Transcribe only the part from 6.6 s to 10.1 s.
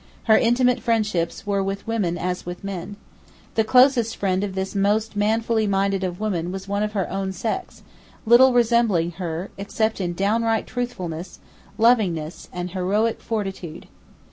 one of her sex, little resembling her, except